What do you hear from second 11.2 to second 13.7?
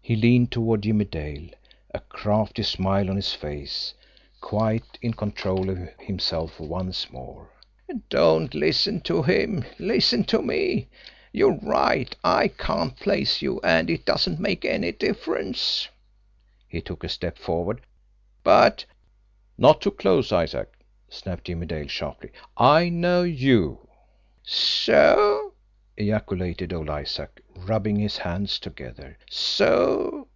You're right. I can't place you,